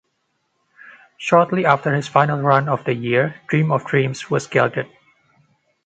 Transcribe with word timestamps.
Shortly 1.19 1.63
after 1.63 1.93
his 1.93 2.07
final 2.07 2.41
run 2.41 2.67
of 2.67 2.85
the 2.85 2.93
year 2.95 3.39
Dream 3.45 3.71
of 3.71 3.85
Dreams 3.85 4.31
was 4.31 4.47
gelded. 4.47 4.87